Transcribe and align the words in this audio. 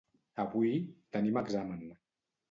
Avui 0.43 0.71
tenim 1.17 1.37
examen. 1.41 1.85